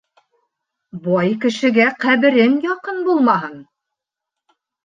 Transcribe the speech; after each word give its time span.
Бай 1.07 1.29
кешегә 1.43 1.85
ҡәберең 2.05 2.57
яҡын 2.67 3.07
булмаһын. 3.11 3.63